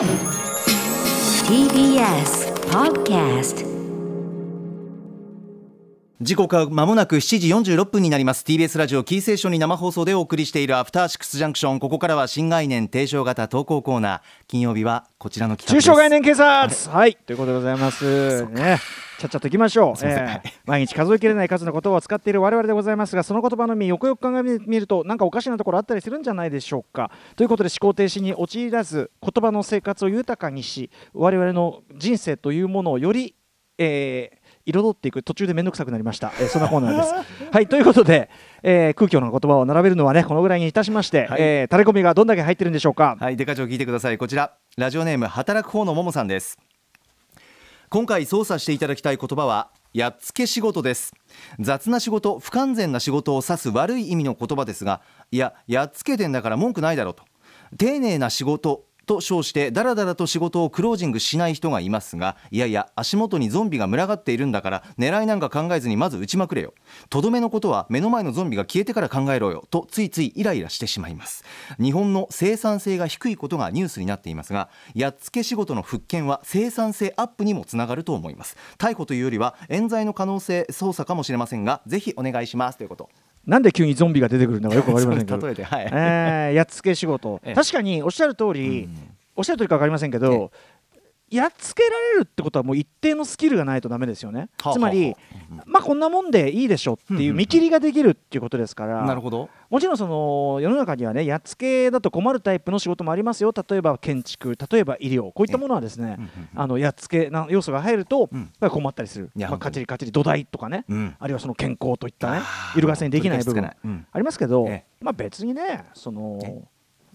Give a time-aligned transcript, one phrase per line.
[0.00, 0.08] TBS
[2.70, 3.66] Podcast
[6.22, 8.42] 時刻は間もなく7時46分になります。
[8.46, 14.20] TBS ラジオキーセーションに生放送でお送りしているアフターシックスジャンクションここからは新概念提唱型投稿コーナー。
[14.48, 15.84] 金曜日はこちらの企画です。
[15.84, 16.90] 中小概念警察。
[16.90, 17.18] はい。
[17.26, 18.46] ということでございます。
[18.46, 18.80] ね
[19.20, 27.10] ちゃっちゃといきましょう、えー毎日数えきれない数の言葉を使っている我々でございますがその言葉の意味よくよく考えてみるとなんかおかしなところあったりするんじゃないでしょうか。
[27.36, 33.34] ということで思考停止に陥らず言葉の生活を豊かにし我々の人生というものをより、
[33.78, 35.22] えー彩っていく。
[35.22, 37.14] 途中で面倒くさくなりました、えーそんなコーナーです。
[37.50, 38.30] はいということで、
[38.62, 41.40] えー空虚な言葉を並べるのはねこのぐらいにいたしまして、はい。
[41.40, 43.16] えータレコミがどんだけ入ってるんでしょうか。
[43.18, 44.18] はいデカ長聞いてください。
[44.18, 44.52] こちら。
[44.76, 46.58] ラジオネーム働く方のももさんです
[47.92, 51.12] 今回操作していただきたい言葉はやっつけ仕事です。
[51.58, 57.24] 雑な仕事不完全な仕事を指す悪い意味の言葉ですがいややっつけてんだから文句ないだろうと。
[57.78, 66.74] 丁寧な仕事と称してだらだらと仕事をクロージングしない人がいますがいやいや足元にゾンビが群がっているんだから狙いなんか考えずにまず撃ちまくれよ。
[67.08, 71.42] とどめのことは目の前のゾンビが消えてから考えろよとついついイライラしてしまいます。
[71.80, 78.56] 日本の生産性が低いことがニュースになっていますがやっつけ仕事の復権は生産性アップにもつながると思います。
[78.78, 83.10] 逮捕というよりは冤罪の可能性捜査かもしれませんがぜひお願いしますということ。
[83.50, 85.38] なんで急にゾンビが出てくるのかよくわかりませんけど。
[85.44, 87.54] 例えてはい、えーやっつけ仕事、 ええ。
[87.54, 88.96] 確かにおっしゃる通り、うん。
[89.34, 90.52] おっしゃる通りか分かりませんけど、
[91.30, 94.48] やっつけられるってことはもう一定のスキルがないとダメですよね。
[94.60, 95.16] はあつまり、は
[95.64, 99.48] まあこんなもんでいいでしょっていう見切りができるっていうことですから、なるほど。
[99.70, 103.52] もちろんその世の中にはねやっつけだと困るタイプの仕事もありますよ。
[103.68, 106.18] 例えば建築例えば医療こういったものはですね、
[106.56, 111.16] あのやっつけな要素が入ると、困ったりする、まあ、かちりかちり土台とかね、うん。
[111.20, 112.40] あるいはその健康といったね
[112.74, 113.64] 揺るがせにできない部分。
[113.64, 115.04] ありますけど、ええ。
[115.04, 116.60] まあ、別にねそのえ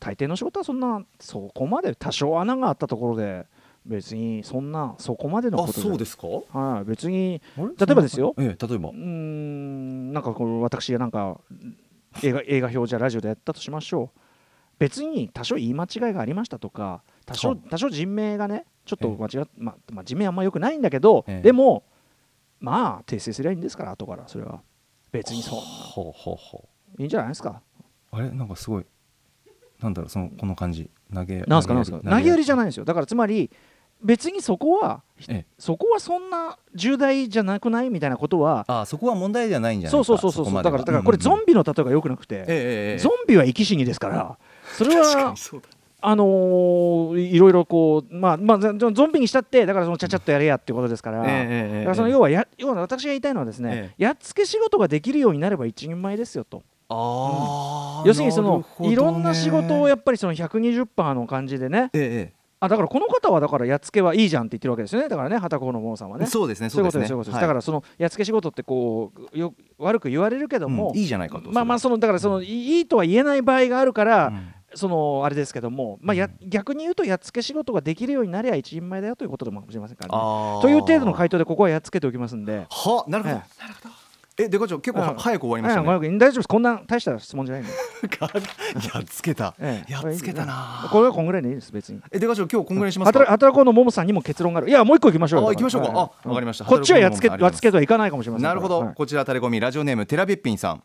[0.00, 3.46] 大抵の仕事はそんなそこまで多少穴があったところで
[3.86, 6.26] 別にそんなそこまでのあことそうですか？
[6.52, 8.34] はい、別に例例えばですよ。
[8.38, 8.90] ええ例えば。
[8.90, 11.40] うーんなんかこう私がなんか
[12.22, 14.20] 映画映画表じゃラジオでやったとしましょう。
[14.78, 21.42] 別に多少言い間違いがありましたとか多少は多少人名がねちょっとええ間違っ、まあまあ、人名あんまよくないんだけど、ええ。
[21.42, 21.84] でも
[22.60, 24.60] まあ訂正すりゃいいんですから後からそれは。
[25.12, 25.60] 別にそんな。
[25.62, 26.68] ほうほうほ
[26.98, 27.62] いいんじゃないですか？
[28.12, 28.30] うあれ？
[28.30, 28.86] なんかすごい
[29.80, 30.90] なんだろうそのこの感じ。
[31.12, 31.98] 投げなんすかなんすか？
[31.98, 32.84] 投げやりじゃないないんですよ。
[32.84, 33.50] だからつまり
[34.02, 35.46] 別にそこはええ。
[35.58, 40.44] そこはそんな重大じゃなくないみたいなことはあそこは問題じゃないんじゃないそうかそうそうそう。
[40.46, 40.70] こまでは。
[40.70, 42.44] だからだからこれゾンビの例えがよくなくて、ええ
[42.92, 44.38] ええゾンビは生き死にですから
[44.72, 45.34] それは
[46.02, 51.34] あのーいろいろこうまあまあゾゾンビにしたってだからそのちゃちゃっとやれやっていうことですから、だか
[51.90, 56.62] らその要はや要は私が言いたいのはですね、えやっつけ仕事ができるようになれば一人前ですよと。
[56.88, 58.88] あー要するにその、ね。
[58.90, 65.08] いろんな仕事をやっぱりその120%の感じでねええあだからこの方はだからやっつけはいいじゃんって言ってるわけですよね。
[65.08, 66.24] だからね畑子の坊さんはね。
[66.24, 66.68] えそうですね。
[66.68, 74.54] そういうことですねだからそのやっつけ仕事ってこうよ悪く言われるけども、うんいいじゃないかとまあまあそのだからそのいいとは言えない場合があるから、うん。
[74.74, 80.62] そのあれですけども、まあ、や逆に言うとやっつけ仕事ができるようになりゃ一人前だよということかもしれませんからね。
[80.62, 82.66] という程度の回答でここはやっつけておきますんで。
[82.70, 83.36] はなるほど。
[83.36, 83.40] え。
[83.60, 83.99] なるほど
[84.44, 85.18] えデカ長結構はうん。
[85.18, 86.08] 早く終わりましたね。
[86.08, 86.48] ん大丈夫です。
[86.48, 87.72] こんな大した質問じゃないんで、
[88.94, 89.54] やっつけた。
[89.58, 89.92] ええ。
[89.92, 90.88] やっつけたな。
[90.90, 91.72] これはこんぐらいでいいです。
[91.72, 92.00] 別に。
[92.10, 93.32] えデカ長今日こんぐらいにします働か？
[93.32, 94.68] 働こうのももさんにも結論がある。
[94.68, 95.42] いやもう一個行きましょう。
[95.42, 95.88] よあ行きましょうか。
[95.88, 96.10] はい。
[96.24, 96.64] あわかりました。
[96.64, 98.44] こっちはやっつけやっつけとはいかないかもしれません。
[98.44, 98.94] なるほど、はい。
[98.94, 100.82] こちらタレコミラジオネームテラベッピンさん。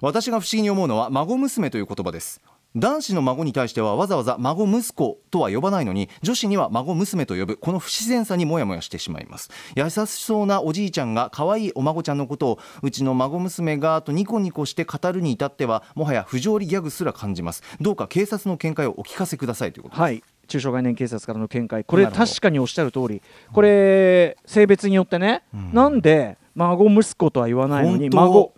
[0.00, 2.40] 私が不思議に思うのは孫娘という言葉です
[2.76, 9.50] 男子の孫に対してはわざわざ孫息子とは呼ばないのに女子には孫娘と呼ぶこの不自然さにもやもやしてしまいます。
[9.74, 17.64] 優しそうなおじいちゃんが可愛いお孫ちゃんのことをうちの孫娘がとニコニコして語るに至ってはもはや不条理ギャグすら感じます。
[17.80, 20.02] どうか警察の見解をお聞かせくださいということです。
[20.02, 20.22] はい。
[20.46, 21.84] 中小概念警察からの見解。
[21.84, 23.20] これ確かにおっしゃる通り。
[23.52, 25.70] これ性別によってね、うん。
[25.72, 28.52] なんで孫息子とは言わないのに孫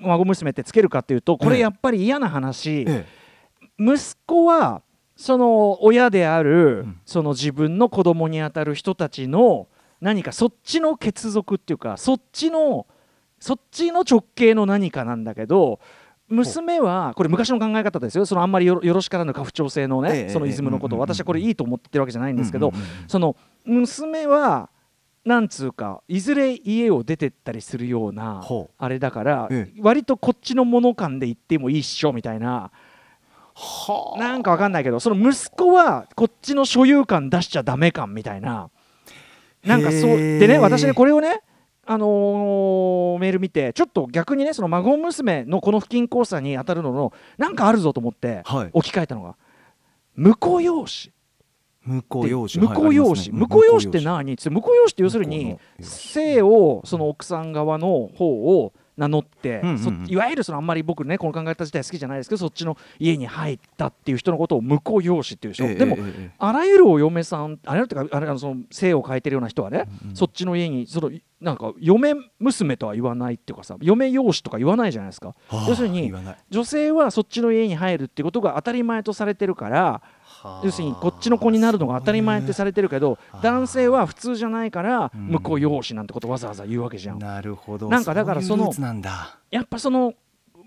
[0.00, 1.60] 孫娘ってつけるかっていうとこれええ。
[1.62, 3.06] やっぱり嫌な話、え
[3.78, 4.82] 息子は
[5.16, 7.00] その親である、うん。
[7.04, 9.68] その自分の子供にあたる人たちの
[10.00, 12.86] 何かそっちの血族っていうかそっちの
[13.38, 15.80] そっちの直系の何かなんだけど
[16.28, 18.26] 娘はこれ昔の考え方ですよ。
[18.26, 22.72] そのあんまりよろしからぬ家父長制のね、ええそのイズムのこと私はこれいいと思ってるわけじゃないんですけど、
[23.06, 24.70] その娘は
[25.24, 28.42] なんつうかいずれ家を出てったりするような
[28.78, 32.70] あれだから、え割とこっちのもの感で言ってもいいっしょみたいな
[33.54, 38.70] はなんかわかんないけどその息子はこっちの所有感出しちゃダメ感みたいな。
[39.64, 41.40] なんかそうでね私ねこれをね
[41.86, 48.70] あのーメール見てちょっと逆にねその孫娘のこの不均衡さに当たるののなんかあるぞと思ってはい。
[48.72, 49.36] 置き換えたのが
[50.16, 51.12] 婿養子。
[51.86, 52.58] 婿養子。
[52.58, 53.30] 婿養子。
[53.30, 54.36] 婿養子って何？
[54.36, 58.26] つって婿養子って要するに婿の養子姓をその奥さん側の方
[58.60, 59.78] を名乗って、うんうんうん。
[60.06, 71.10] そいわゆるそのあんまり僕ねこの考え方自体好きじゃないですけどそっちの家に入ったっていう人のことを婿養子っていうでしょ、ええでも、えあらゆるお嫁さんあらゆるっていうかあのその姓を変えてるような人はね、そっちの家にその
[71.40, 75.28] なんか嫁娘とは言わないっていうかさ嫁養子とか言わないじゃないですか。
[75.28, 76.12] はあ要するに
[76.50, 80.02] 女性はそっちの家に入るっていうことが当たり前とされてるからはあ
[80.62, 85.28] 要するにこっちの子になるのが当たり前ってされてるけど男性は普通じゃないからうん。
[85.28, 87.18] 向こう養子なんてことわざわざ言うわけじゃん。
[87.18, 87.88] なるほど。
[87.88, 88.72] なんかだからその
[89.50, 90.14] やっぱその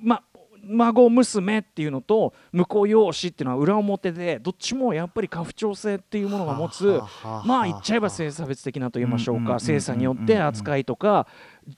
[0.02, 0.24] ま
[0.68, 7.00] 孫娘っていうのと向こう養子っていうのは裏表でどっちもやっぱり家父長制っていうものが持つ
[7.46, 11.28] まあ言っちゃえば性差別的なと言いましょうか性差によって扱いとか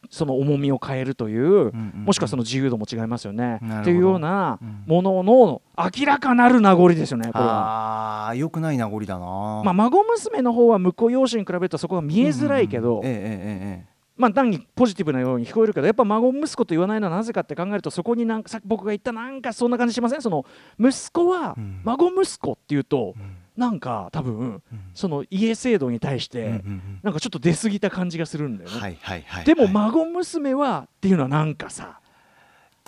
[0.09, 3.59] その重みを変えるというもしくはその自由度も違いますよね。
[3.81, 4.83] っていうようなうん。
[4.85, 8.25] ものの明らかなる名残ですよねこれは。
[8.25, 9.25] ああよくない名残だな。
[9.63, 13.88] まあ、孫娘の方は向こう養子に比べるとそこが見えづらいけど、ええええ
[14.19, 20.21] まあ単にポジティブなように聞こえるけどやっぱ孫息子と言わないのはなぜかって考えるとそこになんかさっき僕が言ったなんかそんな感じしません？
[20.21, 20.45] その
[20.77, 21.81] 息子はうん。
[21.85, 23.35] 孫息子っていうとうん。
[23.55, 24.63] なんか多分うん。
[24.93, 28.79] その家制度に対してんなんかちょっと出過ぎた感じがするんだよね。
[28.79, 31.99] はいはいはいでもはい孫娘はっていうのはなんかさ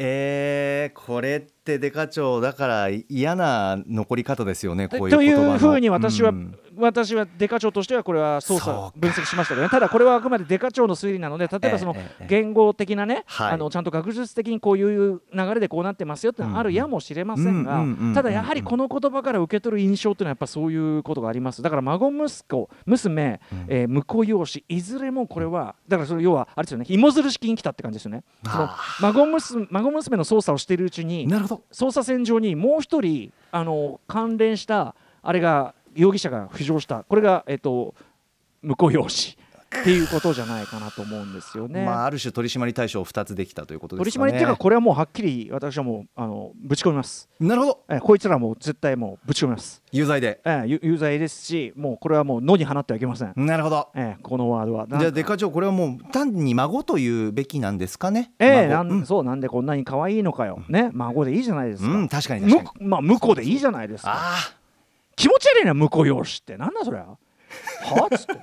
[0.03, 5.55] えー、これってデカ長だから嫌な残り方ですよねこういうとい言葉の。
[5.55, 6.57] うふうに私は、うん。
[6.77, 8.93] 私はデカ長としてはこれは操作そうか。
[8.95, 9.69] 分析しましたけどね。
[9.69, 11.95] ただこれはあくまでデカ長の推理なので例えばその
[12.27, 13.51] 言語的なね、はい。
[13.51, 17.83] あのちゃんと学術的にこういう流れでこうなってますよってのはあるやもしれませんが
[18.15, 21.61] ただやはりこの言葉から受け取る印象っていうのはやっぱそういうことがあります。
[21.61, 23.65] だから孫息子娘、うん。
[23.69, 28.23] えー婿養子いずれもこれはだからそれ要はあれですよね芋づる式に来たって感じですよね。
[28.43, 37.03] そのあ孫娘孫娘の操作をしているうちになるほど捜査線上にもう1人あの関連したあれが容疑者が浮上した。
[37.03, 37.93] これが、えっと
[38.61, 39.37] 向こう養子
[39.79, 41.85] っていうことじゃないかなと思うんですよね。
[41.85, 47.29] まあ、ある種取締り対象2つできたということで取すかね締りっていうかこれはもうはっきり私はもうあのぶち込みます。
[47.39, 49.81] なるほどえこいつらもう絶対もうぶち込みます。
[49.91, 53.33] 有罪でえ有有罪ですしもうこれはもう野に放ってはいけません。
[53.37, 54.87] なるほどえこのワードは。
[54.87, 60.61] じゃあデカ長これはもう単に孫というべきなんですかねええなん、孫うんそうなんでこんなに可愛いのかよ。
[60.67, 61.89] ね孫でいいじゃないですか。
[61.89, 64.11] うん確かに確かにむまあ婿でいいじゃないですか。
[64.13, 64.35] あ
[65.15, 67.17] 気持ち悪いな婿養子ってなんだそれはは
[68.13, 68.33] っつって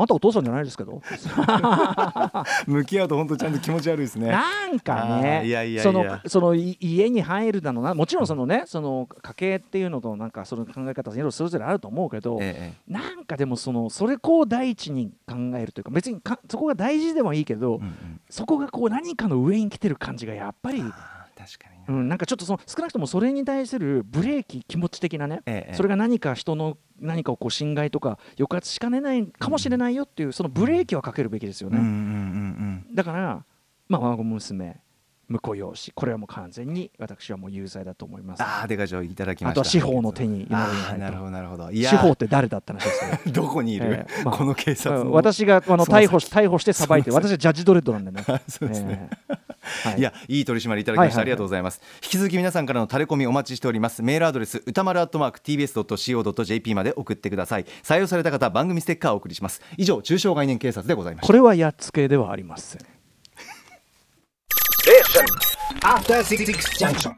[0.00, 1.00] あんたお父さんじゃないですけど。
[1.46, 4.28] あ 向き合うと本当ちゃんと気持ち悪いですね。
[4.28, 7.94] なんかあねーいやいやそのそのい家に入るだのな。
[7.94, 12.92] もちろんそのねその家計っていうのとなんかその考え方いろいろそれぞれあると思うけど、ええ。
[12.92, 18.20] なんかでもそのそれこう第一に考えるというか別にかそこが大事でもいいけど、うんうん。
[18.30, 20.82] そこがこう何かの上に来てる感じがやっぱり、
[21.38, 31.94] 確かになうん、なんかちょっとその少なくともそれに対するブレーキ気持ち的なね、ええそれが何か人の何かをこう侵害とか抑圧しかねないかもしれないよっていうそのブレーキはかけるべきですよね、うんうんう
[32.90, 33.44] んだから
[33.88, 34.80] まあ孫娘
[35.30, 38.42] 婿養子これはもう完全に私はもう有罪だと思います。
[38.42, 39.60] ああデカ長いただきました。
[39.60, 40.66] あとは司法の手にな
[41.10, 41.66] るほどなるほど。
[41.66, 48.10] といや司法って誰だった話ですねどこにいる、ええまあこの警察の私があの逮捕し逮捕して裁いて私はジャッジドレッドなんで。
[48.10, 49.47] ね そうですね、ええ
[49.84, 49.98] はい。
[49.98, 51.80] いやいい取り締まりいただきました、ありがとうございます。
[52.02, 54.02] 引き続き皆さんからのタレコミお待ちしております。
[54.02, 57.66] メールアドレス歌丸アットマーク tbs.co.jp まで送ってください。
[57.82, 59.60] 採用された方番組ステッカーをお送りします。
[59.76, 61.26] 以上中小概念警察でございました。
[61.26, 62.80] これはやっつけではありません
[65.82, 66.46] After Six
[66.78, 67.14] Junction.